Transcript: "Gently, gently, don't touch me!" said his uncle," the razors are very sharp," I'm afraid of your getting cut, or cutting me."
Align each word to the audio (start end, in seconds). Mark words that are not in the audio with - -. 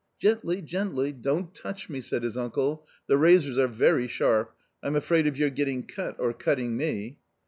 "Gently, 0.19 0.63
gently, 0.63 1.11
don't 1.11 1.53
touch 1.53 1.87
me!" 1.87 2.01
said 2.01 2.23
his 2.23 2.35
uncle," 2.35 2.87
the 3.07 3.17
razors 3.17 3.59
are 3.59 3.67
very 3.67 4.07
sharp," 4.07 4.55
I'm 4.81 4.95
afraid 4.95 5.27
of 5.27 5.37
your 5.37 5.51
getting 5.51 5.85
cut, 5.85 6.15
or 6.19 6.33
cutting 6.33 6.75
me." 6.75 7.19